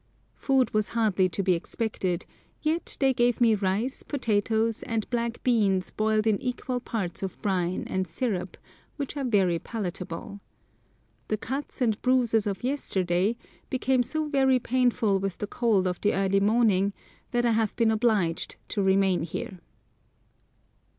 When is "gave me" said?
3.13-3.53